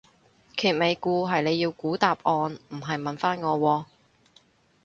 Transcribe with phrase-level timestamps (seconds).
[0.57, 3.85] 揭尾故係你要估答案唔係問返我喎